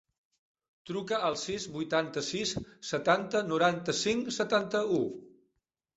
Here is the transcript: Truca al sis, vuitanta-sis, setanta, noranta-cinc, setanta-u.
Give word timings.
Truca 0.89 1.19
al 1.27 1.35
sis, 1.41 1.67
vuitanta-sis, 1.75 2.55
setanta, 2.93 3.43
noranta-cinc, 3.53 4.33
setanta-u. 4.39 5.03